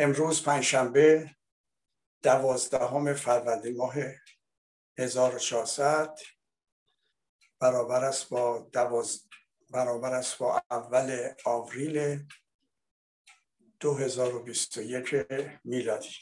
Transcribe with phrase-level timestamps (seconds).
[0.00, 1.30] امروز پنجشنبه
[2.22, 3.94] دوازدهم فروردین ماه
[4.98, 6.18] 1400
[7.60, 9.28] برابر است با دواز...
[9.70, 12.26] برابر است با اول آوریل
[13.80, 15.14] 2021
[15.64, 16.14] میلادی.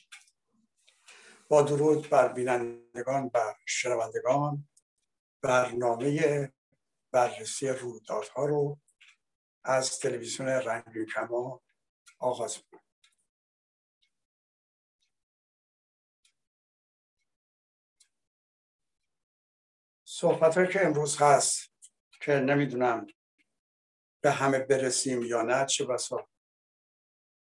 [1.49, 4.69] با درود بر بینندگان و شنوندگان
[5.43, 6.53] برنامه
[7.13, 8.79] بررسی رویدادها رو
[9.65, 11.63] از تلویزیون رنگی کما
[12.19, 12.76] آغاز می‌کنم.
[20.19, 21.73] صحبت که امروز هست
[22.21, 23.07] که نمی‌دونم
[24.21, 26.29] به همه برسیم یا نه چه بسا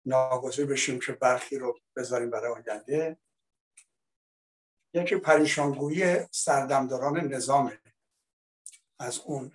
[0.05, 3.17] ناگزیر بشیم که برخی رو بذاریم برای آینده.
[4.94, 7.81] یکی پریشانگویی سردمداران نظامه.
[9.00, 9.52] از اون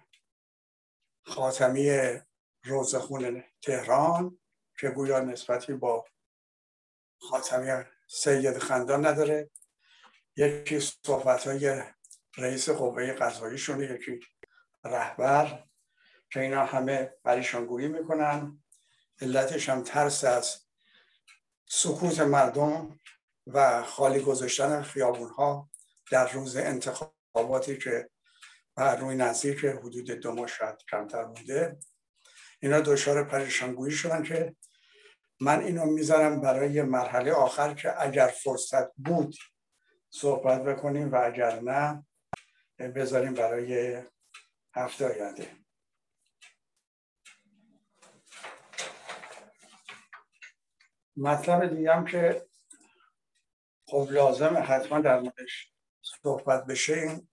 [1.27, 1.91] خاتمی
[2.65, 4.39] روزخون تهران
[4.81, 6.06] که گویا نسبتی با
[7.21, 9.50] خاتمی سید خندان نداره.
[10.37, 11.83] یکی صحبت های
[12.39, 14.20] رئیس قوه قضاییشونه یکی
[14.84, 15.64] رهبر
[16.31, 18.62] که اینا همه پریشانگویی می‌کنن.
[19.20, 20.61] علتش هم ترس از
[21.69, 22.98] سکوت مردم
[23.47, 25.70] و خالی گذاشتن خیابون ها
[26.11, 28.11] در روز انتخاباتی که
[28.75, 31.78] بر روی نزدیک حدود دو ماه شاید کمتر بوده.
[32.61, 34.56] اینا دچار پریشانگویی شدن که
[35.41, 39.36] من اینو می‌ذارم برای مرحله آخر که اگر فرصت بود
[40.11, 42.06] صحبت بکنیم و اگر نه
[42.79, 44.03] بذاریم برای
[44.75, 45.57] هفته آینده.
[51.17, 52.49] مطلب دیگه هم که
[53.87, 55.73] خب لازم حتما در موردش
[56.22, 57.28] صحبت بشه این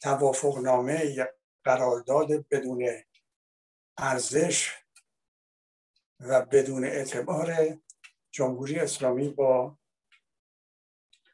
[0.00, 1.28] توافق نامه
[1.64, 2.88] قرارداد بدون
[3.98, 4.74] ارزش
[6.20, 7.78] و بدون اعتبار
[8.30, 9.78] جمهوری اسلامی با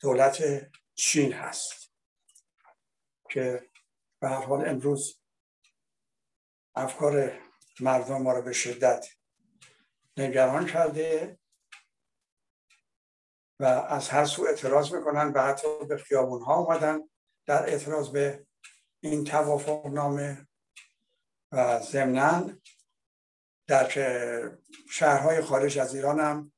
[0.00, 1.85] دولت چین هست.
[3.36, 3.68] که
[4.20, 5.20] به هر حال امروز
[6.74, 7.40] افکار
[7.80, 9.06] مردم ما رو به شدت
[10.16, 11.38] نگران کرده
[13.60, 17.00] و از هر سو اعتراض می‌کنن و حتی به خیابون ها اومدن
[17.46, 18.46] در اعتراض به
[19.00, 20.48] این توافق نامه
[21.52, 21.80] و
[23.68, 23.88] در
[24.90, 26.52] شهرهای خارج از ایران هم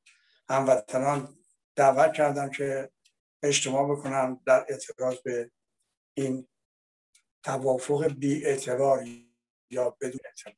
[0.50, 1.38] هموطنان
[1.76, 2.90] دعوت کردن که
[3.42, 5.50] اجتماع بکنن در اعتراض به
[6.14, 6.48] این
[7.48, 9.04] توافق بی اعتبار
[9.70, 10.54] یا بدون اعتبار.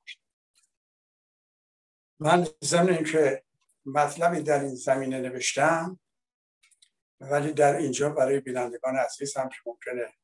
[2.20, 3.44] من ضمن اینکه
[3.84, 6.00] مطلبی در این زمینه نوشتم
[7.20, 10.14] ولی در اینجا برای بینندگان عزیز هم که ممکنه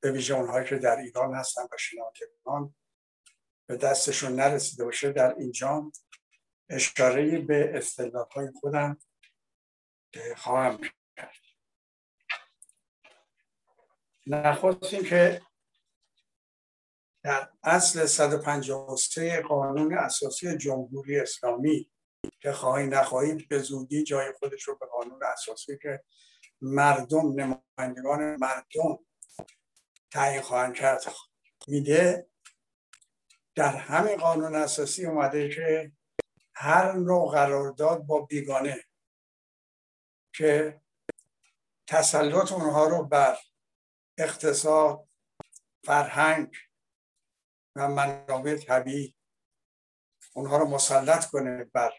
[0.00, 2.74] به ویژه اونهایی که در ایران هستن و شنوندگان
[3.66, 5.92] به دستشون نرسیده باشه در اینجا
[6.70, 8.98] اشاره به اصطلاح های خودم
[10.36, 10.80] خواهم
[11.16, 11.46] کرد
[14.26, 15.42] نخواست این که
[17.22, 21.90] در اصل 153 قانون اساسی جمهوری اسلامی
[22.40, 26.04] که خواهی نخواهی به زودی جای خودش رو به قانون اساسی که
[26.60, 28.98] مردم نمایندگان مردم
[30.10, 31.04] تعیین خواهند کرد
[31.68, 32.28] میده
[33.54, 35.92] در همین قانون اساسی اومده که
[36.54, 38.84] هر نوع قرارداد با بیگانه
[40.34, 40.80] که
[41.86, 43.38] تسلط اونها رو بر
[44.18, 45.08] اقتصاد
[45.84, 46.56] فرهنگ
[47.76, 49.16] و منابع طبیعی.
[50.34, 51.92] اونها رو مسلط کنه بر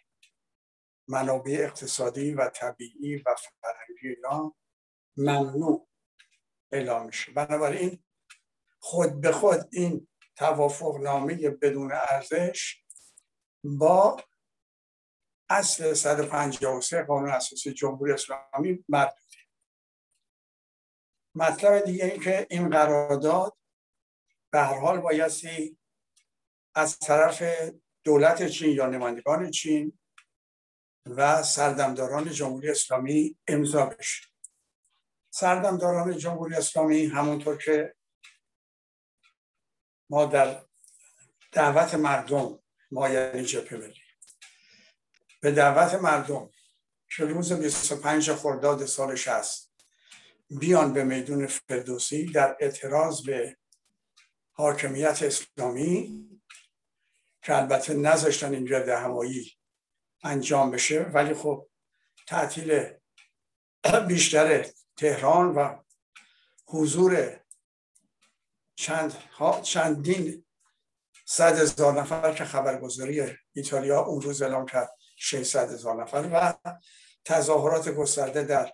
[1.07, 4.55] منابع اقتصادی و طبیعی و فرهنگی اینا
[5.17, 5.89] ممنوع
[6.71, 7.31] اعلام میشه.
[7.31, 8.03] بنابراین
[8.79, 12.83] خود به خود این توافق نامه بدون ارزش
[13.63, 14.23] با
[15.49, 19.26] اصل 153 قانون اساسی جمهوری اسلامی مردوده
[21.37, 23.57] مطلب دیگه این که این قرارداد
[24.51, 25.77] به هر حال بایستی
[26.75, 27.43] از طرف
[28.03, 29.99] دولت چین یا نمایندگان چین
[31.05, 34.27] و سردمداران جمهوری اسلامی امضا بشه.
[35.29, 37.95] سردمداران جمهوری اسلامی همونطور که
[40.09, 40.65] ما در
[41.51, 42.59] دعوت مردم
[42.91, 44.01] ما یعنی جبهه ملی.
[45.41, 46.49] به دعوت مردم
[47.15, 49.66] که روز 25 خرداد سال 60
[50.49, 53.57] بیان به میدون فردوسی در اعتراض به
[54.51, 56.27] حاکمیت اسلامی
[57.41, 59.51] که البته نذاشتن این جده همایی
[60.23, 61.67] انجام بشه ولی خب
[62.27, 62.89] تعطیل
[64.07, 64.65] بیشتر
[64.97, 65.75] تهران و
[66.67, 67.39] حضور
[68.75, 69.13] چند
[69.63, 70.45] چندین
[71.25, 76.53] صد هزار نفر که خبرگزاری ایتالیا اون روز اعلام کرد 600 هزار نفر و
[77.25, 78.73] تظاهرات گسترده در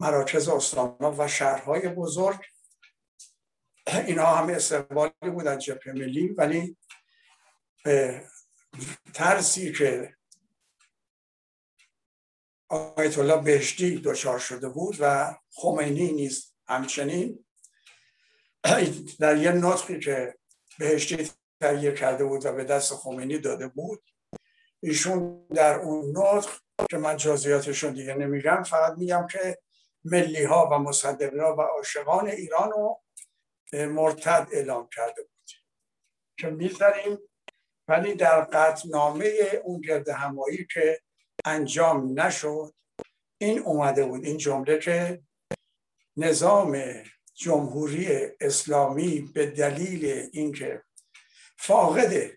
[0.00, 2.40] مراکز استانها و شهرهای بزرگ.
[3.86, 6.76] اینها همه استقبالی بود از جبهه ملی ولی
[9.14, 10.16] ترسی که
[12.68, 17.44] آیت الله بهشتی دچار شده بود و خمینی نیز همچنین
[19.20, 20.38] در یه نطقی که
[20.78, 21.30] بهشتی
[21.60, 24.02] تهیه کرده بود و به دست خمینی داده بود.
[24.80, 26.58] ایشون در اون نطق
[26.90, 29.58] که من جازیاتشون دیگه نمیگم فقط میگم که
[30.04, 33.02] ملی ها و مصدقی ها و عاشقان ایران رو
[33.72, 35.50] مرتد اعلام کرده بود.
[36.38, 37.18] که می‌ذاریم
[37.88, 39.30] ولی در قطنامه
[39.64, 41.00] اون گرد همایی که
[41.44, 42.74] انجام نشد
[43.38, 44.24] این اومده بود.
[44.24, 45.22] این جمله که
[46.16, 46.82] نظام
[47.34, 50.82] جمهوری اسلامی به دلیل اینکه
[51.58, 52.30] فاقد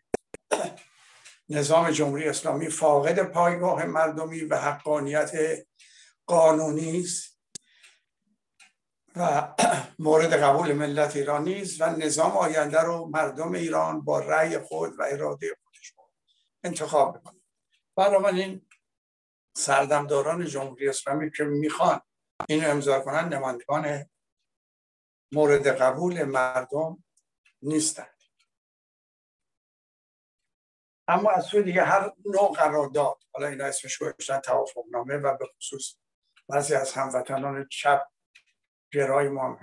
[1.50, 5.32] نظام جمهوری اسلامی فاقد پایگاه مردمی و حقانیت
[6.26, 7.37] قانونی است
[9.20, 9.56] و
[10.00, 15.04] مورد قبول ملت ایران نیست و نظام آینده رو مردم ایران با رأی خود و
[15.10, 15.94] اراده خودش
[16.64, 17.42] انتخاب بکنه
[17.96, 18.68] بنابراین
[19.56, 22.02] سردمداران جمهوری اسلامی که می‌خوان
[22.50, 24.10] اینو امضا کنن نمایندگان
[25.32, 27.04] مورد قبول مردم
[27.62, 28.18] نیستند
[31.08, 35.46] اما از سوی دیگه هر نوع قرارداد حالا این اسمش گذاشتن توافق نامه و به
[35.58, 35.96] خصوص
[36.50, 38.02] بعضی از هموطنان چپ
[38.92, 39.60] گرای ما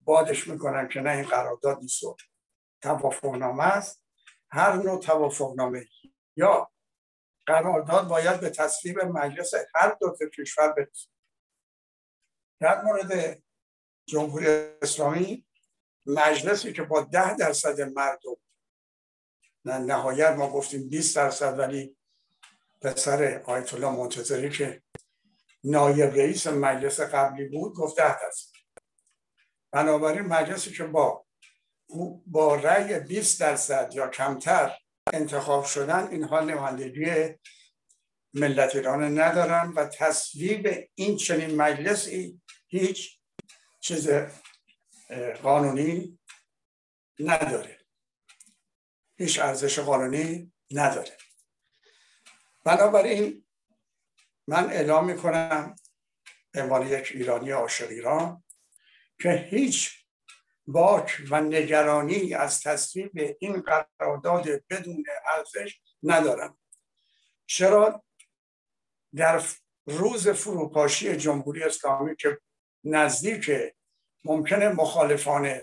[0.00, 2.02] بادش می‌کنن که نه این قرارداد نیست
[2.82, 4.04] توافق نامه است.
[4.50, 5.86] هر نوع توافق نامه
[6.36, 6.70] یا
[7.46, 11.08] قرارداد باید به تصویب مجلس هر دو کشور برسه.
[12.60, 13.42] در مورد
[14.06, 14.46] جمهوری
[14.82, 15.46] اسلامی
[16.06, 18.36] مجلسی که با ده درصد مردم
[19.64, 21.96] نه نهایت ما گفتیم 20 درصد ولی
[22.80, 24.82] پسر آیت الله منتظری که
[25.64, 28.49] نایب رئیس مجلس قبلی بود گفت ده درصد.
[29.72, 31.26] بنابراین مجلسی که با
[32.26, 34.76] با رأی 20 درصد یا کمتر
[35.12, 37.34] انتخاب شدن اینها نمایندگی
[38.34, 43.18] ملت ایران ندارن و تصویب این چنین مجلسی هیچ
[43.80, 44.08] چیز
[45.42, 46.18] قانونی
[47.18, 47.78] نداره.
[49.18, 51.16] هیچ ارزش قانونی نداره.
[52.64, 53.44] بنابراین
[54.46, 55.76] من اعلام می‌کنم
[56.54, 58.42] عنوان یک ایرانی عاشق ایران
[59.20, 59.90] که هیچ
[60.66, 66.58] باک و نگرانی از تصویب این قرارداد بدون ارزش ندارم.
[67.46, 68.02] چرا؟
[69.16, 69.42] در
[69.86, 72.40] روز فروپاشی جمهوری اسلامی که
[72.84, 73.50] نزدیک
[74.24, 75.60] ممکنه مخالفان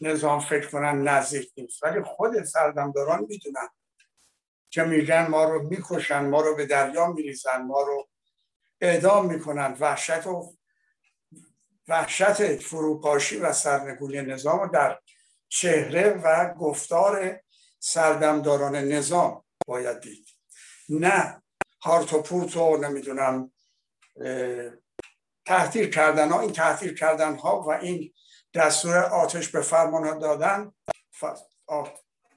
[0.00, 1.82] نظام فکر کنن نزدیک نیست.
[1.82, 3.68] ولی خود سردمداران می‌دونن
[4.70, 8.08] که میگن ما رو می‌کشن ما رو به دریا میریزن ما رو
[8.80, 10.56] اعدام می‌کنن وحشت و
[11.88, 14.98] وحشت فروپاشی و سرنگونی نظام رو در
[15.48, 17.40] چهره و گفتار
[17.78, 20.26] سردمداران نظام باید دید.
[20.88, 21.42] نه
[21.82, 23.52] هارت و پوت و نمی‌دونم
[25.46, 28.12] تحتیر کردن ها این تحتیر کردن ها و این
[28.54, 30.72] دستور آتش به فرمان دادن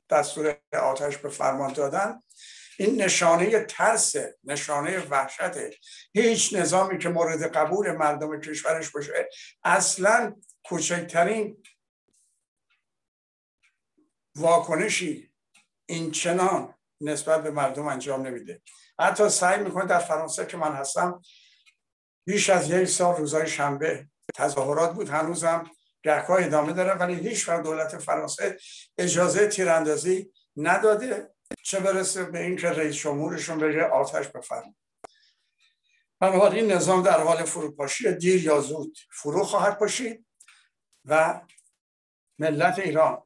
[0.10, 2.20] دستور آتش به فرمان دادن
[2.80, 5.58] این نشانه ترس نشانه وحشت
[6.14, 9.30] هیچ نظامی که مورد قبول مردم کشورش باشه
[9.64, 11.64] اصلا کوچکترین
[14.36, 15.32] واکنشی
[15.86, 18.62] این چنان نسبت به مردم انجام نمیده.
[19.00, 21.22] حتی سعی می‌کنه در فرانسه که من هستم
[22.28, 25.10] بیش از یک سال روزای شنبه تظاهرات بود.
[25.10, 25.72] هنوزم
[26.04, 28.58] گهگاه ادامه داره ولی هیچ دولت فرانسه
[28.98, 31.35] اجازه تیراندازی نداده.
[31.64, 34.76] چه برسه به اینکه رئیس جمهورشون بگه آتش بفرمایید
[36.20, 40.26] بنابراین نظام در حال فروپاشی دیر یا زود فرو خواهد پاشید
[41.06, 41.42] و
[42.40, 43.24] ملت ایران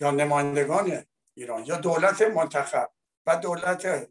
[0.00, 2.90] یا نمایندگان ایران یا دولت منتخب
[3.26, 4.10] و دولت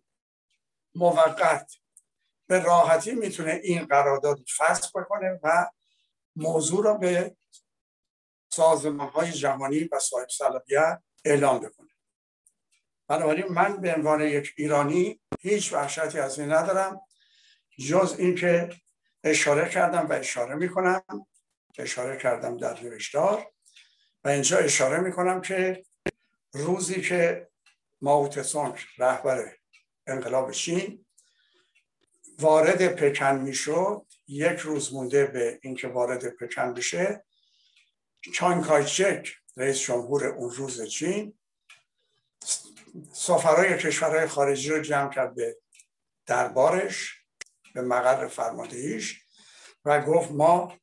[0.96, 1.72] موقت
[2.48, 5.70] به راحتی می‌تونه این قرارداد فصل بکنه و
[6.36, 7.36] موضوع را به
[8.50, 11.88] سازمان های جهانی و صاحب صلاحیت اعلام بکنه.
[13.10, 17.01] بنابراین من به عنوان یک ایرانی هیچ وحشتی از این ندارم
[17.88, 18.70] جز اینکه
[19.24, 21.04] اشاره کردم و اشاره می‌کنم
[21.78, 23.51] اشاره کردم در نوشتار
[24.24, 25.84] و اینجا اشاره می‌کنم که
[26.54, 27.50] روزی که
[28.01, 29.56] ماوتسونگ رهبر
[30.08, 31.06] انقلاب چین
[32.39, 37.25] وارد پکن می‌شد یک روز مونده به اینکه وارد پکن بشه
[38.34, 41.39] چان کایچک رئیس جمهور اون روز چین
[43.13, 45.58] سفرهای کشورهای خارجی رو جمع کرد به
[46.25, 47.13] دربارش
[47.74, 49.24] به مقر فرماندهیش
[49.86, 50.74] و گفت ما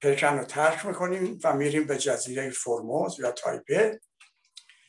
[0.00, 4.00] پکن رو ترک می‌کنیم و میریم به جزیره فرموز یا تایپه.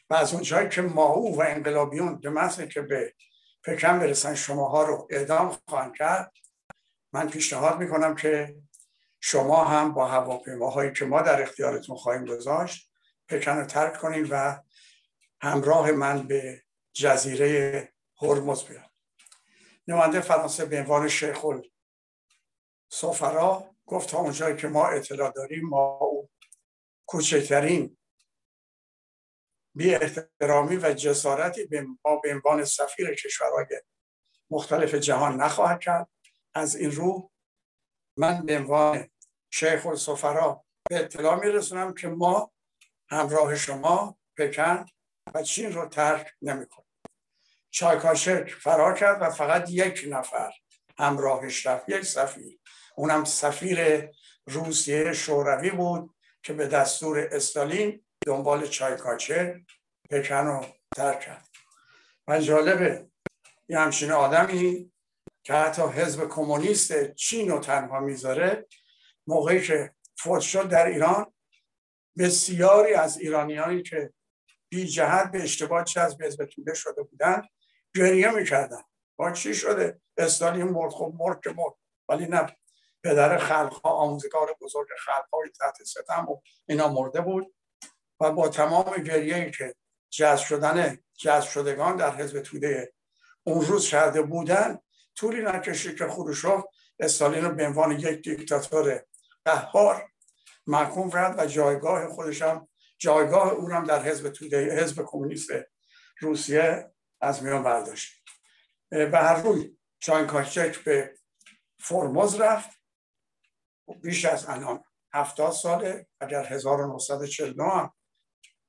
[0.09, 3.13] و از اونجایی که ماهو و انقلابیون به محض که به
[3.63, 6.31] پکن برسن شماها رو اعدام خواهند کرد
[7.13, 8.55] من پیشنهاد می‌کنم که
[9.19, 12.91] شما هم با هواپیماهایی که ما در اختیارتون خواهیم گذاشت
[13.27, 14.61] پکن رو ترک کنید و
[15.41, 18.91] همراه من به جزیره هرمز بیاد.
[19.87, 21.45] نماینده فرانسه به عنوان شیخ
[22.91, 25.99] سفرا گفت تا اونجایی که ما اطلاع داریم ما
[27.05, 27.97] کوچکترین
[29.75, 33.65] بی احترامی و جسارتی به ما به عنوان سفیر کشورهای
[34.49, 36.09] مختلف جهان نخواهد کرد.
[36.53, 37.31] از این رو
[38.17, 39.09] من به عنوان
[39.53, 42.51] شیخ السفرا به اطلاع میرسونم که ما
[43.09, 44.85] همراه شما پکن
[45.33, 46.87] و چین رو ترک نمی‌کنیم
[47.71, 50.51] چایکاشک فرار کرد و فقط یک نفر
[50.99, 52.59] همراهش رفت یک سفیر.
[52.95, 54.09] اونم سفیر
[54.45, 59.65] روسیه شوروی بود که به دستور استالین دنبال چایکاچه
[60.09, 61.47] پکن رو ترک کرد.
[62.27, 63.07] و جالبه
[63.69, 64.91] یه همچین آدمی
[65.43, 68.67] که حتی حزب کمونیست چین رو تنها می‌ذاره
[69.27, 71.33] موقعی که فوت شد در ایران
[72.17, 74.13] بسیاری از ایرانیانی که
[74.71, 77.41] بی جهت به اشتباه جذب حزب توده شده بودن
[77.95, 78.81] گریه می‌کردن.
[79.15, 81.73] با چی شده؟ استالین مرد خب مرد که مرد.
[82.09, 82.55] ولی نه.
[83.03, 87.53] پدر خلق ها آموزگار بزرگ خلق های تحت ستم و اینا مرده بود.
[88.19, 89.75] و با تمام گریه ای که
[90.09, 92.93] جذب شدن جذب شدگان در حزب توده
[93.43, 94.79] اون روز شهده بودن
[95.15, 96.63] طولی نکشید که خروشوف
[96.99, 99.05] استالین رو به عنوان یک دیکتاتور
[99.45, 100.11] قهار
[100.67, 102.67] محکوم کرد و جایگاه خودشم
[103.01, 105.49] جایگاه اونم در حزب توده حزب کمونیست
[106.19, 106.91] روسیه
[107.21, 108.23] از میان برداشت.
[108.89, 111.17] به هر روی چانکاشچک به
[111.79, 112.69] فرموز رفت.
[114.01, 116.07] بیش از الان هفتاد ساله.
[116.19, 117.93] اگر 1949 هم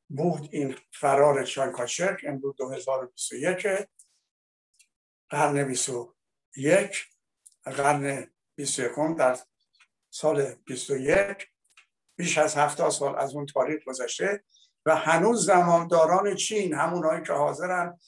[0.09, 3.67] بود این فرار چانکاشک امروز 2021
[5.29, 7.07] قرن 21
[7.65, 9.39] قرن 21 در
[10.11, 11.52] سال 21
[12.17, 14.45] بیش از 70 سال از اون تاریخ گذشته
[14.87, 17.99] و هنوز زمانداران چین همونهایی که حاضرن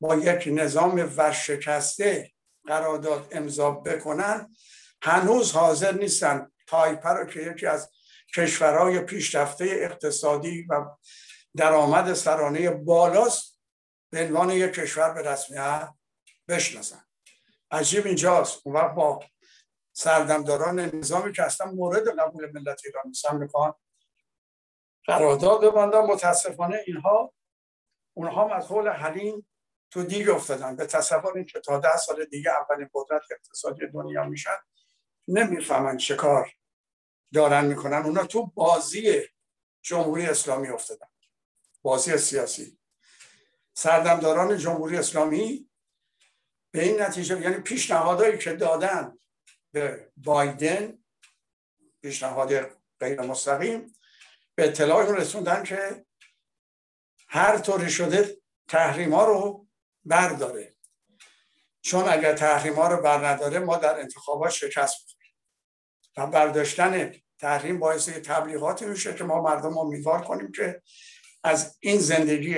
[0.00, 2.32] با یک نظام ورشکسته
[2.66, 4.56] قرارداد امضا بکنن
[5.02, 6.50] هنوز حاضر نیستن.
[6.66, 7.90] تایپه رو که یکی از
[8.36, 10.84] کشورهای پیشرفته اقتصادی و
[11.56, 13.60] درآمد سرانه بالاست
[14.10, 15.88] به عنوان یک کشور به رسمیت
[16.48, 17.04] بشناسن.
[17.70, 18.60] عجیب اینجاست.
[18.64, 19.20] اون وقت با
[19.98, 23.74] سردمداران نظامی که اصلا مورد قبول ملت ایران نیستن می‌خوان
[25.04, 26.00] قرارداد ببندن.
[26.00, 27.34] متاسفانه اینها
[28.14, 29.48] اونها از حول حلیم
[29.90, 30.76] تو دیگ افتادن.
[30.76, 34.56] به تصور این که تا ده سال دیگه اولین قدرت اقتصادی دنیا میشن
[35.28, 36.52] نمی‌فهمن چه کار
[37.34, 38.02] دارن می‌کنن.
[38.02, 39.22] اونا تو بازی
[39.82, 41.08] جمهوری اسلامی افتادن.
[41.82, 42.78] بازی سیاسی.
[43.74, 45.70] سردمداران جمهوری اسلامی
[46.70, 49.17] به این نتیجه یعنی پیشنهادهایی که دادن
[49.72, 50.98] به بایدن
[52.02, 52.70] پیشنهاد
[53.00, 53.94] غیر مستقیم
[54.54, 56.06] به اطلاع رسوندن که
[57.28, 59.66] هر طوری شده تحریم ها رو
[60.04, 60.74] برداره.
[61.82, 65.34] چون اگر تحریم ها رو بر نداره ما در انتخابات شکست می‌خوریم.
[66.16, 70.82] و برداشتن تحریم باعث تبلیغاتی میشه که ما مردم امیدوار کنیم که
[71.44, 72.56] از این زندگی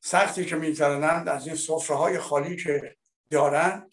[0.00, 2.96] سختی که میگذرنند از این سفره های خالی که
[3.30, 3.87] دارن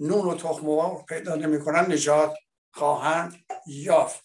[0.00, 2.34] نون و تخم و پیدا نمی‌کنن نجات
[2.72, 3.34] خواهند
[3.66, 4.24] یافت.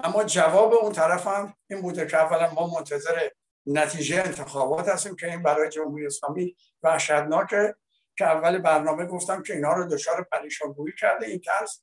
[0.00, 3.28] اما جواب اون طرف هم این بوده که اولا ما منتظر
[3.66, 7.74] نتیجه انتخابات هستیم که این برای جمهوری اسلامی وحشتناکه
[8.18, 11.82] که اول برنامه گفتم که اینا رو دچار پریشانگویی کرده این ترس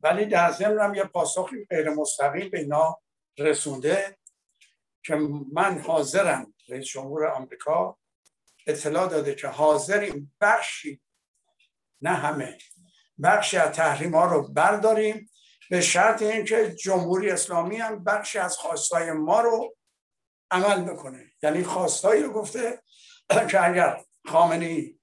[0.00, 3.00] ولی در ضمن هم یه پاسخی غیر مستقیم به اینا
[3.38, 4.18] رسونده
[5.02, 5.14] که
[5.52, 7.98] من حاضرم رئیس جمهور آمریکا
[8.66, 11.00] اطلاع داده که حاضریم بخشی
[12.00, 12.58] نه همه.
[13.22, 15.30] بخشی از تحریم ها رو برداریم
[15.70, 19.76] به شرط اینکه جمهوری اسلامی هم بخشی از خواستای ما رو
[20.50, 21.32] عمل بکنه.
[21.42, 22.82] یعنی خواستایی رو گفته
[23.50, 24.98] که اگر خامنه ای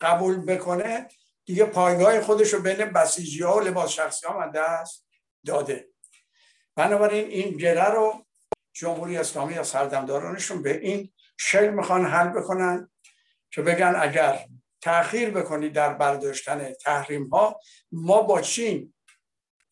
[0.00, 1.08] قبول بکنه
[1.44, 5.06] دیگه پایگاه خودش رو بین بسیجی ها و لباس شخصی ها دست
[5.46, 5.88] داده.
[6.76, 8.26] بنابراین این گره رو
[8.72, 12.90] جمهوری اسلامی یا سردمدارانشون به این شکل می‌خوان حل بکنن
[13.50, 14.46] که بگن اگر
[14.84, 17.60] تاخیر بکنید در برداشتن تحریم ها
[17.92, 18.94] ما با چین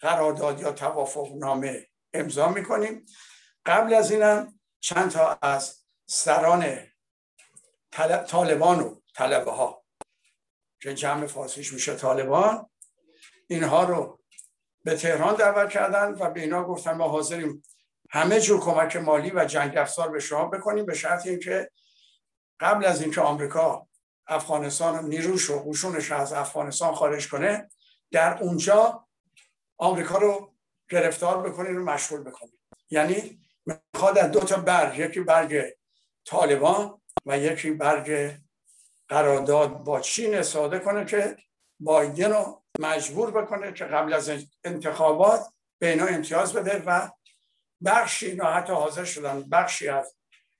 [0.00, 3.06] قرارداد یا توافق نامه امضا می‌کنیم.
[3.66, 6.76] قبل از اینم چند تا از سران
[8.26, 9.84] طالبان و طلبه ها
[10.80, 12.70] که جمع فارسیش میشه طالبان.
[13.48, 14.20] اینها رو
[14.84, 17.62] به تهران دعوت کردن و به اینا گفتن ما حاضریم
[18.10, 21.70] همه جور کمک مالی و جنگ افزار به شما بکنیم به شرط اینکه
[22.60, 23.88] قبل از اینکه آمریکا
[24.26, 27.70] افغانستان نیروش و قشونش از افغانستان خارج کنه
[28.10, 29.06] در اونجا
[29.78, 30.52] آمریکا رو
[30.88, 32.58] گرفتار بکنید و مشغول بکنید
[32.90, 35.64] یعنی می‌خواد از دو تا برگ یکی برگ
[36.24, 38.34] طالبان و یکی برگ
[39.08, 41.36] قرارداد با چین استفاده کنه که
[41.80, 44.30] بایدن رو مجبور بکنه که قبل از
[44.64, 45.46] انتخابات
[45.78, 47.08] به اینا امتیاز بده و
[47.84, 50.14] بخشی اینا حتی حاضر شدن بخشی از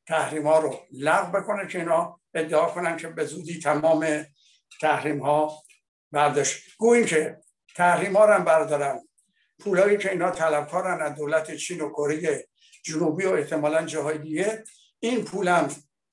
[0.07, 4.27] تحریم ها رو لغو بکنه که اینا ادعا کنن که به زودی تمام
[4.81, 5.63] تحریم ها
[6.13, 6.77] برداشت.
[6.79, 7.41] گوین که
[7.77, 9.01] تحریم ها رو بردارن
[9.59, 12.49] پولایی که اینا طلبکارن از دولت چین و کره
[12.85, 14.65] جنوبی و احتمالا جاهای دیگه
[15.01, 15.69] این پولم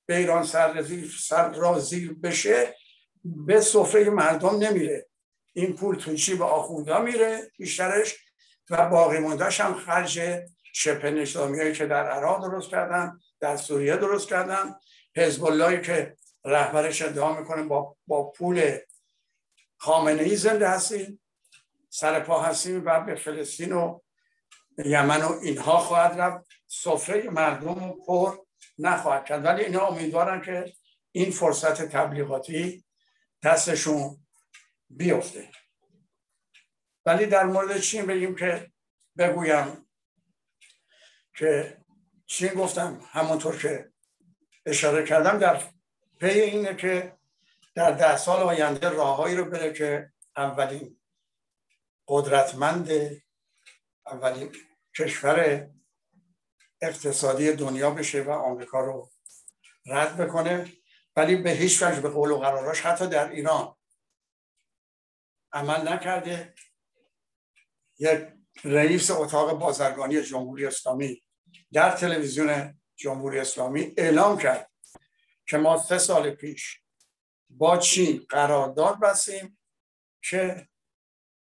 [0.06, 2.76] به ایران سر رازی بشه
[3.24, 5.06] به سفره مردم نمیره.
[5.54, 8.16] این پول تو به آخوندا میره بیشترش
[8.70, 10.22] و باقی موندهش هم خرج
[10.74, 14.76] شبه نظامی که در عراق درست کردن در سوریه درست کردن.
[15.16, 18.78] حزب اللهی که رهبرش ادعا می‌کنه با, با پول
[19.78, 21.22] خامنه ای زنده هستیم
[21.90, 24.00] سر پا هستیم و به فلسطین و
[24.86, 26.48] یمن و اینها خواهد رفت.
[26.68, 28.38] سفره مردم پر
[28.78, 29.46] نخواهد کرد.
[29.46, 30.74] ولی اینا امیدوارن که
[31.12, 32.86] این فرصت تبلیغاتی
[33.44, 34.28] دستشون
[34.90, 35.50] بیفته.
[37.06, 38.72] ولی در مورد چین بگیم که
[39.18, 39.90] بگویم
[41.38, 41.78] که
[42.26, 43.89] چین گفتم؟ همونطور که
[44.66, 45.64] اشاره کردم در
[46.20, 47.18] پی اینه که
[47.76, 51.00] در ده سال آینده راههایی رو بره که اولین
[52.08, 52.90] قدرتمند
[54.06, 54.56] اولین
[54.98, 55.70] کشور
[56.82, 59.12] اقتصادی دنیا بشه و آمریکا رو
[59.86, 60.74] رد بکنه.
[61.16, 63.76] ولی به هیچ وجه به قول و قراراش حتی در ایران
[65.52, 66.54] عمل نکرده.
[68.00, 68.28] یک
[68.64, 71.24] رئیس اتاق بازرگانی جمهوری اسلامی
[71.74, 74.72] در تلویزیون جمهوری اسلامی اعلام کرد
[75.48, 76.82] که ما سه سال پیش
[77.50, 79.60] با چین قرارداد بستیم
[80.22, 80.68] که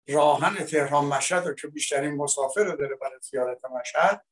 [0.08, 4.26] راهن تهران مشهد رو که بیشترین مسافر رو داره برای زیارت مشهد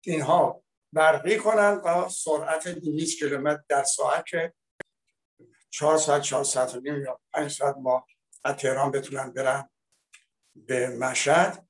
[0.00, 4.54] اینها برقی کنن و سرعت 200 کیلومتر در ساعت که
[5.70, 8.06] 4 ساعت 4 ساعت و نیم یا 5 ساعت ما
[8.44, 9.70] از تهران بتونن برن
[10.54, 11.68] به مشهد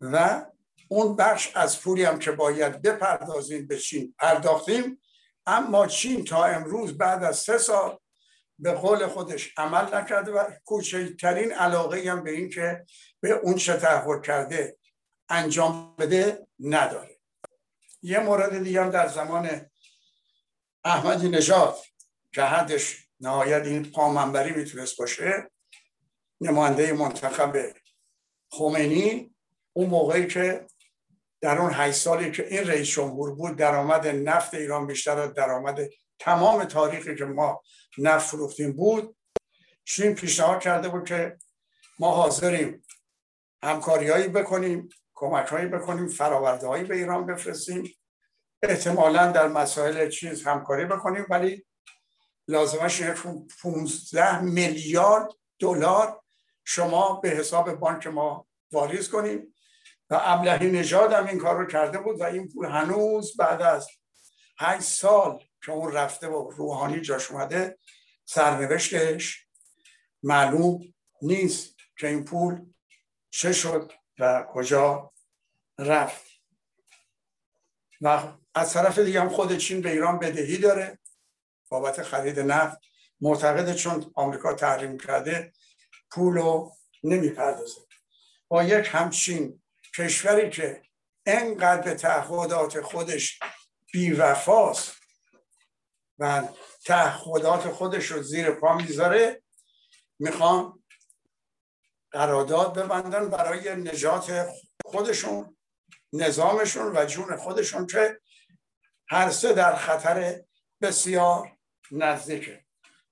[0.00, 0.46] و
[0.94, 5.00] اون بخش از پولی هم که باید بپردازیم به چین پرداختیم.
[5.46, 7.98] اما چین تا امروز بعد از سه سال
[8.58, 12.86] به قول خودش عمل نکرده و کوچکترین علاقه هم به این که
[13.20, 14.76] به اون چه تحول کرده
[15.28, 17.18] انجام بده نداره.
[18.02, 19.70] یه مورد دیگه هم در زمان
[20.84, 21.76] احمدی نژاد
[22.32, 25.50] که حدش نهایت این پامنبری می‌تونست باشه
[26.40, 27.72] نماینده منتخب
[28.50, 29.34] خمینی
[29.72, 30.66] اون موقعی که
[31.44, 35.78] در اون هشت سالی که این رئیس جمهور بود درآمد نفت ایران بیشتر از درآمد
[36.18, 37.62] تمام تاریخی که ما
[37.98, 39.16] نفت فروختیم بود.
[39.84, 41.36] چین پیشنهاد کرده بود که
[41.98, 42.84] ما حاضریم
[43.62, 47.94] همکاریهایی بکنیم کمکهایی بکنیم فراورده هایی به ایران بفرستیم.
[48.62, 51.66] احتمالا در مسائل چیز همکاری بکنیم ولی
[52.48, 53.02] لازمش
[53.62, 55.28] 15 میلیارد
[55.58, 56.22] دلار
[56.64, 59.53] شما به حساب بانک ما واریز کنیم.
[60.10, 63.88] و ابلهی نژاد هم این کار رو کرده بود و این پول هنوز بعد از
[64.58, 67.78] 8 سال که اون رفته و روحانی جاش اومده
[68.24, 69.46] سرنوشتش
[70.22, 72.66] معلوم نیست که این پول
[73.30, 75.12] چه شد و کجا
[75.78, 76.24] رفت.
[78.00, 80.98] و از طرف دیگه هم خود چین به ایران بدهی داره.
[81.68, 82.78] بابت خرید نفت
[83.20, 85.52] معتقده چون آمریکا تحریم کرده
[86.10, 86.72] پول رو
[87.04, 87.80] نمی‌پردازه.
[88.48, 89.62] با یک همچین
[89.96, 90.82] کشوری که
[91.26, 93.38] انقدر به تعهدات خودش
[93.92, 94.92] بیوفاست
[96.18, 96.48] و
[96.84, 99.42] تعهدات خودش رو زیر پا می‌ذاره
[100.18, 100.84] می‌خوان
[102.10, 104.48] قرارداد ببندن برای نجات
[104.84, 105.56] خودشون
[106.12, 108.20] نظامشون و جون خودشون که
[109.08, 110.44] هر سه در خطر
[110.82, 111.56] بسیار
[111.90, 112.64] نزدیکه.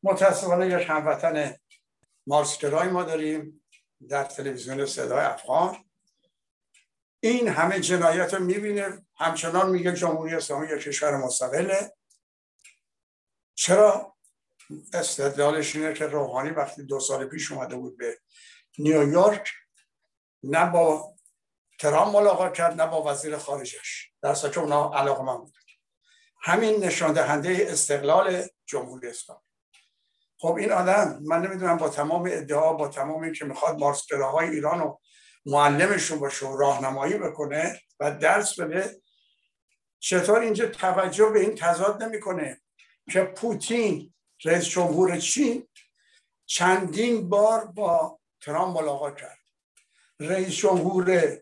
[0.02, 1.56] متاسفانه یک هموطن
[2.26, 3.64] مارسکرای ما داریم
[4.08, 5.91] در تلویزیون صدای افغان.
[7.24, 9.06] این همه جنایت رو می‌بینه.
[9.16, 11.94] همچنان میگه جمهوری اسلامی یک کشور مستقله.
[13.54, 14.16] چرا؟
[14.92, 18.18] استدلالش اینه که روحانی وقتی دو سال پیش اومده بود به
[18.78, 19.52] نیویورک
[20.42, 21.14] نه با
[21.80, 24.12] ترام ملاقات کرد نه با وزیر خارجش.
[24.22, 25.54] در که اونا علاقه من بود.
[26.42, 29.40] همین نشان دهنده استقلال جمهوری اسلامی.
[30.38, 34.80] خب این آدم من نمی‌دونم با تمام ادعا با تمام این که می‌خواد مارکسگراهای ایران
[34.80, 35.00] رو
[35.46, 39.02] معلمشون باشه و راهنمایی بکنه و درس بده.
[39.98, 42.62] چطور اینجا توجه به این تضاد نمی‌کنه
[43.12, 45.68] که پوتین رئیس جمهور چین
[46.46, 49.38] چندین بار با ترامپ ملاقات کرد.
[50.20, 51.38] رئیس جمهور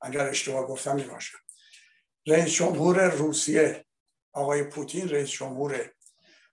[0.00, 1.38] اگر اشتباه گفتم می‌باشم
[2.26, 3.86] رئیس جمهور روسیه
[4.32, 5.92] آقای پوتین رئیس جمهور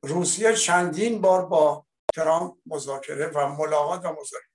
[0.01, 4.54] روسیه چندین بار با ترامپ مذاکره و ملاقات و مذاکره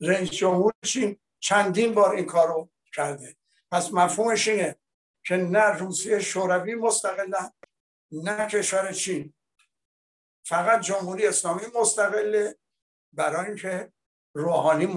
[0.00, 3.36] رئیس جمهور چین چندین بار این کارو کرده.
[3.70, 4.76] پس مفهومش اینه
[5.24, 7.34] که نه روسیه شوروی مستقل
[8.12, 9.34] نه کشور چین.
[10.44, 12.58] فقط جمهوری اسلامی مستقله
[13.12, 13.92] برای اینکه
[14.34, 14.94] روحانی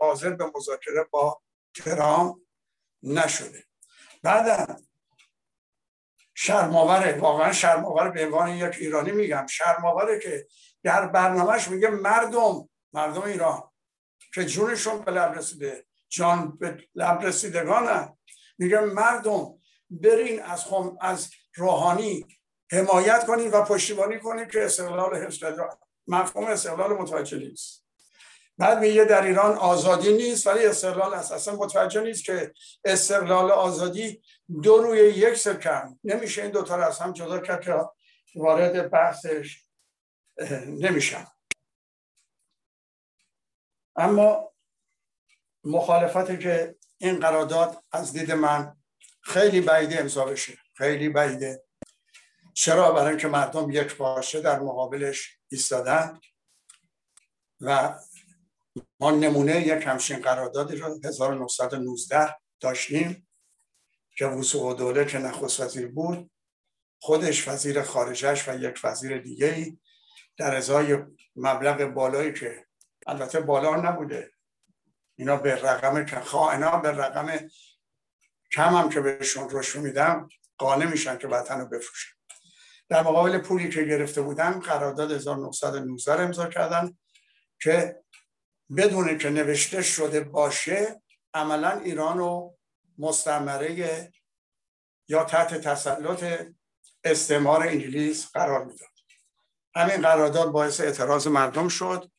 [0.00, 1.42] حاضر به مذاکره با
[1.74, 2.36] ترامپ
[3.02, 3.64] نشده.
[4.22, 4.78] بعد
[6.34, 9.46] شرماوره واقعا شرماوره به عنوان یک ایرانی میگم.
[9.46, 10.46] شرماوره که
[10.82, 13.71] در برنامهش میگه مردم مردم ایران
[14.34, 18.16] که جونشون به لب رسیده جان به لب رسیدگانه.
[18.58, 19.58] میگه مردم
[19.90, 22.26] برین از خم از روحانی
[22.72, 25.44] حمایت کنید و پشتیبانی کنید که استقلال حفظ
[26.06, 27.82] مفهوم استقلال متوجه نیست.
[28.58, 32.52] بعد میگه در ایران آزادی نیست ولی استقلال اصلا متوجه نیست که
[32.84, 34.22] استقلال آزادی
[34.62, 37.74] دو روی یک سکن نمیشه این دوتا رو از هم جدا کرد که
[38.34, 39.58] وارد بحثش
[40.66, 41.26] نمیشم
[43.96, 44.52] اما
[45.64, 48.76] مخالفتی که این قرارداد از دید من
[49.20, 50.58] خیلی بعیده امضا بشه.
[50.74, 51.64] خیلی بعیده.
[52.54, 56.20] چرا؟ برای اینکه مردم یک باشه در مقابلش ایستادن
[57.60, 57.98] و
[59.00, 63.28] ما نمونه یک همچین قراردادی رو 1919 داشتیم
[64.16, 66.30] که وسوق دوله که نخست وزیر بود
[67.00, 69.76] خودش وزیر خارجش و یک وزیر دیگه
[70.36, 70.98] در ازای
[71.36, 72.66] مبلغ بالایی که
[73.06, 74.32] البته بالا نبوده.
[75.16, 77.48] اینا به رقم خائنا به رقم
[78.52, 82.10] کم هم که بهشون روش میدم قانع میشن که وطن رو بفروشن.
[82.88, 86.96] در مقابل پولی که گرفته بودن قرارداد 1919 امضا کردن
[87.60, 88.02] که
[88.76, 91.02] بدون که نوشته شده باشه
[91.34, 92.58] عملا ایران رو
[92.98, 94.12] مستمره
[95.08, 96.46] یا تحت تسلط
[97.04, 98.88] استعمار انگلیس قرار می‌داد.
[99.74, 102.11] همین قرارداد باعث اعتراض مردم شد.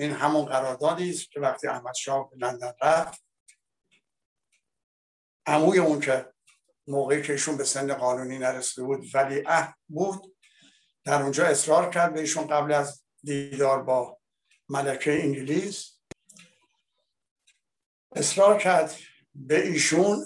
[0.00, 3.24] این همون قراردادی است که وقتی احمد شاه به لندن رفت
[5.46, 6.32] عموی اون که
[6.86, 10.36] موقعی که ایشون به سن قانونی نرسیده بود ولی اه بود
[11.04, 14.18] در اونجا اصرار کرد به ایشون قبل از دیدار با
[14.68, 16.00] ملکه انگلیس.
[18.16, 18.96] اصرار کرد
[19.34, 20.24] به ایشون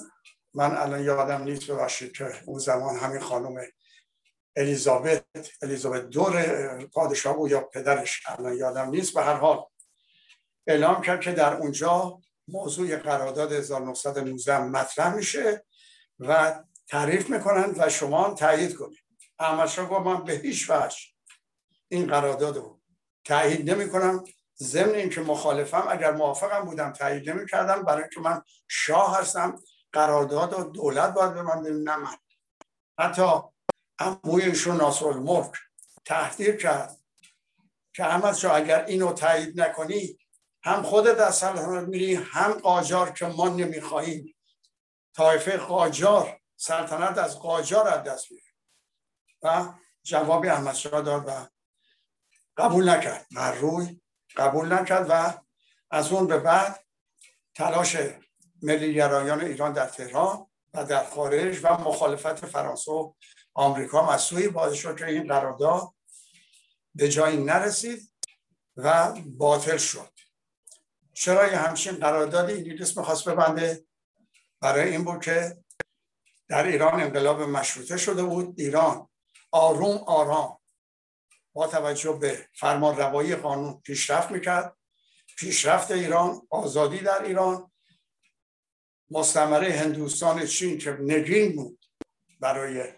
[0.54, 3.60] من الان یادم نیست ببخشید که اون زمان همین خانم
[4.57, 5.25] الیزابت
[5.62, 9.14] الیزابت دور پادشاه بود یا پدرش الان یادم نیست.
[9.14, 9.64] به هر حال
[10.67, 15.64] اعلام کرد که در اونجا موضوع قرارداد 1919 مطرح میشه
[16.19, 18.99] و تعریف می‌کنن و شما تایید کنید.
[19.38, 20.97] احمد گفت من به هیچ وجه
[21.88, 22.81] این قرارداد رو
[23.25, 24.25] تایید نمی کنم
[24.59, 29.61] ضمن اینکه مخالفم اگر موافقم بودم تایید نمی کردم برای اینکه من شاه هستم
[29.93, 32.17] قرارداد و دولت باید به من نه من.
[32.99, 33.54] حتی
[33.98, 35.52] اموی ایشون ناصر الملک
[36.04, 36.98] تهدید کرد
[37.92, 40.18] که احمد شاه اگر اینو تایید نکنی
[40.62, 44.35] هم خودت از سلطنت میری هم قاجار که ما نمی‌خواهیم.
[45.16, 48.44] طایفه قاجار سلطنت از قاجار از دست میره.
[49.42, 51.48] و جوابی احمد شاه داد و
[52.57, 53.26] قبول نکرد.
[53.37, 54.00] بر روی
[54.37, 55.33] قبول نکرد و
[55.90, 56.85] از اون به بعد
[57.54, 57.96] تلاش
[58.62, 63.14] ملی گرایان ایران در تهران و در خارج و مخالفت فرانسه
[63.55, 65.95] آمریکا از سوی باعث که این قرارداد
[66.95, 68.12] به جایی نرسید
[68.77, 70.11] و باطل شد.
[71.14, 73.85] چرا یه همچین قراردادی انگلیس می‌خواست ببنده؟
[74.61, 75.64] برای این بود که
[76.49, 78.61] در ایران انقلاب مشروطه شده بود.
[78.61, 79.09] ایران
[79.51, 80.59] آروم آرام
[81.53, 84.77] با توجه به فرمان روایی قانون پیشرفت می‌کرد.
[85.38, 87.73] پیشرفت ایران آزادی در ایران.
[89.11, 91.87] مستمره هندوستان چین که نگین بود
[92.40, 92.93] برای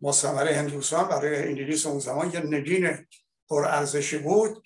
[0.00, 3.06] مستمره هندوستان برای انگلیس اون زمان یه نگین
[3.48, 4.62] پرارزشی بود.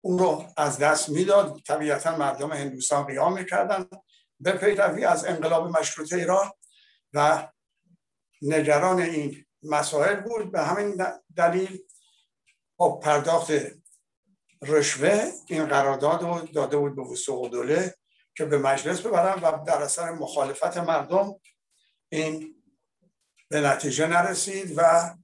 [0.00, 1.60] اون رو از دست می‌داد.
[1.66, 3.86] طبیعتا مردم هندوستان قیام می‌کردن.
[4.40, 6.50] به پیروی از انقلاب مشروطه ایران
[7.12, 7.48] و
[8.42, 10.52] نگران این مسائل بود.
[10.52, 11.04] به همین
[11.36, 11.78] دلیل
[12.76, 13.52] با پرداخت
[14.62, 17.94] رشوه این قرارداد رو داده بود به وسوق دوله
[18.36, 21.40] که به مجلس ببرم و در اثر مخالفت مردم
[22.08, 22.59] این
[23.50, 25.14] به نتیجه نرسید و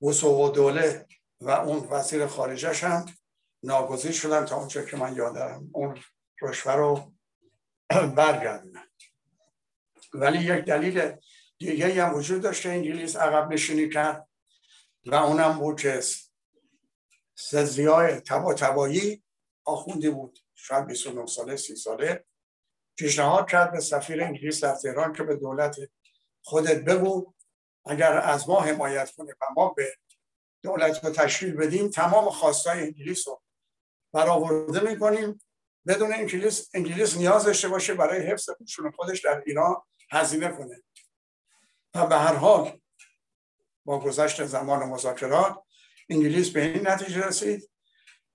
[0.00, 1.06] و دوله
[1.40, 3.06] و اون وزیر خارجش هم
[3.62, 5.98] ناگزیر شدن تا اونجا که من یادم اون
[6.42, 7.14] رشوه رو
[8.16, 8.88] برگردونن
[10.14, 11.16] ولی یک دلیل
[11.58, 14.28] دیگه هم وجود داشته انگلیس عقب نشینی کرد
[15.06, 16.00] و اونم بود که
[17.34, 19.22] سزیای تبا تبایی
[19.64, 20.38] آخوندی بود.
[20.54, 22.24] شاید 29 ساله 30 ساله
[22.96, 25.76] پیشنهاد کرد به سفیر انگلیس در تهران که به دولت
[26.44, 27.34] خودت بگو
[27.84, 29.96] اگر از ما حمایت کنه و ما به
[30.62, 33.42] دولت رو تشکیل بدیم تمام خواستای انگلیس رو
[34.12, 35.40] برآورده می‌کنیم.
[35.86, 40.82] بدون انگلیس انگلیس نیاز داشته باشه برای حفظ قشون خودش در ایران هزینه کنه.
[41.94, 42.80] و به هر حال
[43.84, 45.62] با گذشت زمان مذاکرات
[46.10, 47.70] انگلیس به این نتیجه رسید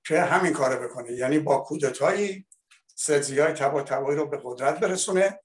[0.05, 1.11] که همین کار بکنه.
[1.11, 2.47] یعنی با کودتایی
[2.95, 5.39] سرزی های تبا رو به قدرت برسونه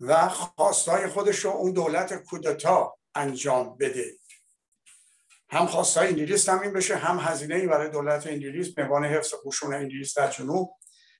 [0.00, 4.14] و خواستای خودش رو اون دولت کودتا انجام بده.
[5.48, 10.18] هم خواستای انگلیس تامین بشه هم هزینه ای برای دولت انگلیس عنوان حفظ قشون انگلیس
[10.18, 10.76] در جنوب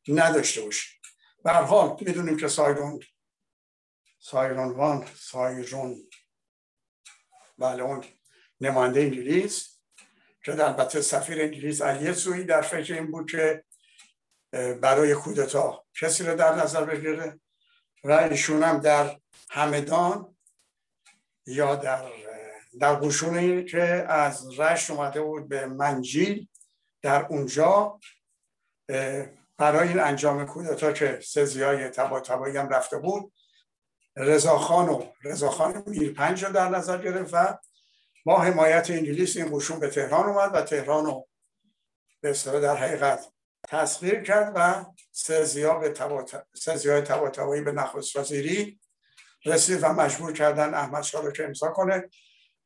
[0.08, 0.88] نداشته باشه.
[1.44, 3.00] به حال می‌دونیم که سایرون
[4.18, 6.10] سایرون وان سایرون
[7.58, 8.04] بله اون
[8.60, 9.78] نماینده انگلیس
[10.44, 13.64] که البته سفیر انگلیس علیه سوی در فکر این بود که
[14.80, 17.40] برای کودتا کسی رو در نظر بگیره.
[18.04, 20.36] و ایشون هم در همدان
[21.46, 22.10] یا در
[22.80, 26.48] در قشونی که از رشت اومده بود به منجیل
[27.02, 28.00] در اونجا
[29.56, 33.32] برای این انجام کودتا که سزی های تبا تبایی هم رفته بود
[34.16, 37.58] رضاخان و رضاخان میرپنج رو در نظر گرفت و
[38.24, 41.28] با حمایت انگلیس این قشون به تهران اومد و تهران رو
[42.20, 43.33] به در حقیقت
[43.68, 45.94] تسخیر کرد و سرزیا به
[46.86, 47.30] های تبا
[47.64, 48.80] به نخست وزیری
[49.44, 52.10] رسید و مجبور کردن احمد شاه رو که امضا کنه.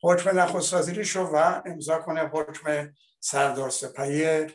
[0.03, 4.47] حکم نخست وزیری شد و امضا کنه حکم سردار سپهی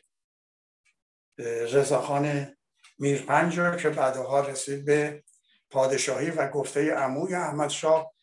[1.72, 2.56] رضاخان
[3.00, 5.24] میرپنج که بعدها رسید به
[5.70, 8.14] پادشاهی و گفته عموی احمد شاه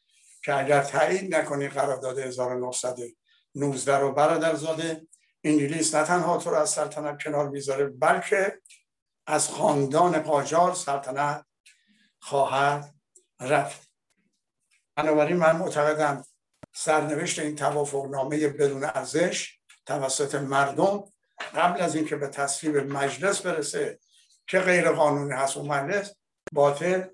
[0.44, 5.06] که اگر تایید نکنی قرارداد 1919 رو برادرزاده
[5.44, 8.60] انگلیس نه تنها تو رو از سلطنت کنار می‌ذاره بلکه
[9.26, 11.46] از خاندان قاجار سلطنت
[12.20, 12.94] خواهد
[13.40, 13.90] رفت.
[14.96, 16.24] بنابراین من معتقدم
[16.74, 21.04] سرنوشت این توافق نامه بدون ارزش توسط مردم
[21.54, 23.98] قبل از اینکه به تصویب مجلس برسه
[24.46, 26.14] که غیر قانونی هست و مجلس
[26.52, 27.04] باطل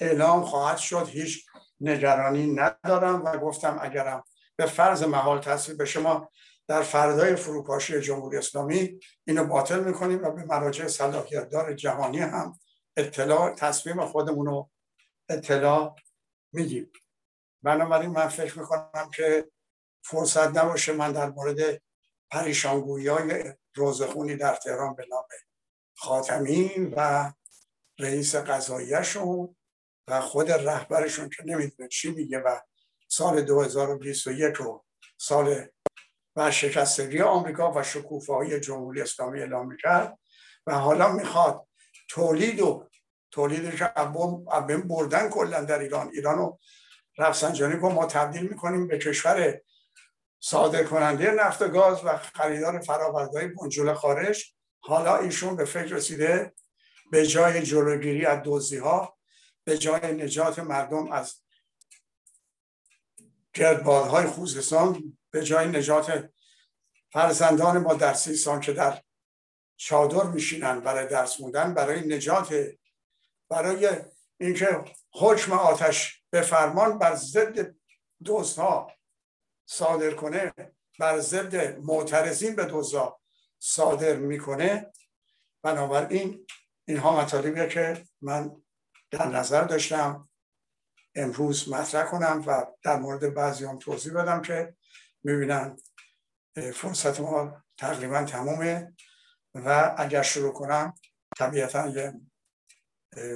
[0.00, 1.08] اعلام خواهد شد.
[1.08, 1.46] هیچ
[1.80, 4.24] نگرانی ندارم و گفتم اگرم
[4.56, 6.30] به فرض محال تصویب به شما
[6.68, 12.58] در فردای فروپاشی جمهوری اسلامی اینو باطل می‌کنیم و به مراجع صلاحیت دار جهانی هم
[12.96, 14.70] اطلاع تصمیم خودمون رو
[15.28, 15.96] اطلاع
[16.52, 16.92] میدیم
[17.62, 19.50] بنابراین من فکر می‌کنم که
[20.04, 21.82] فرصت نباشه من در مورد
[22.30, 25.24] پریشانگویی های روزخونی در تهران به نام
[25.96, 27.32] خاتمین و
[27.98, 29.56] رئیس قضاییشون
[30.08, 32.60] و خود رهبرشون که نمی‌دونه چی میگه و
[33.08, 34.84] سال 2021 رو
[35.18, 35.66] سال
[36.50, 40.18] شکستگی آمریکا و شکوفایی جمهوری اسلامی اعلام می‌کرد
[40.66, 41.66] و حالا می‌خواد
[42.08, 42.88] تولید و
[43.30, 46.10] تولید که ابم بردن کلا در ایران.
[46.14, 46.58] ایران رو
[47.18, 49.60] رفسنجانی که ما تبدیل می‌کنیم به کشور
[50.40, 54.54] صادر کننده نفت و گاز و خریدار فرآوردهای بنجل خارج.
[54.80, 56.54] حالا ایشون به فکر رسیده
[57.10, 59.18] به جای جلوگیری از دزدی ها
[59.64, 61.34] به جای نجات مردم از
[63.54, 66.30] گردبادهای خوزستان به جای نجات
[67.12, 69.02] فرزندان ما در سیستان که در
[69.76, 72.54] چادر میشینن برای درس موندن برای نجات
[73.50, 73.90] برای
[74.40, 77.74] اینکه حکم آتش به فرمان بر ضد
[78.56, 78.92] ها
[79.66, 80.52] صادر کنه
[80.98, 83.20] بر ضد معترضین به دوزا
[83.58, 84.92] صادر می‌کنه.
[85.62, 86.46] بنابراین
[86.84, 88.62] اینها مطالبیه که من
[89.10, 90.28] در نظر داشتم.
[91.14, 94.76] امروز مطرح کنم و در مورد بعضی هم توضیح بدم که
[95.24, 95.76] می‌بینم
[96.74, 98.96] فرصت ما تقریبا تمومه
[99.54, 100.94] و اگر شروع کنم
[101.38, 102.20] طبیعتا یه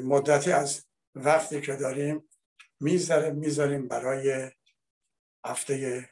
[0.02, 2.28] مدتی از وقتی که داریم
[2.80, 4.50] می‌ذاره می‌ذاریم برای
[5.44, 6.08] هفته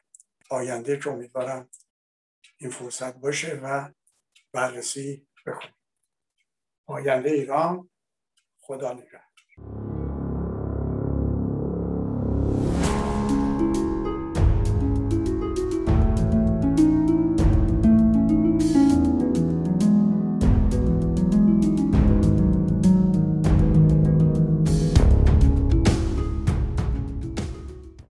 [0.50, 1.70] آینده که امیدوارم
[2.56, 3.92] این فرصت باشه و
[4.52, 5.74] بررسی بکنیم.
[6.86, 7.90] آینده ایران
[8.60, 9.93] خدا نگهدار.